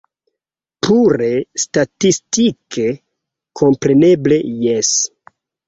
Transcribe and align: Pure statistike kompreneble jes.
Pure 0.87 1.27
statistike 1.65 2.87
kompreneble 3.63 4.43
jes. 4.67 4.93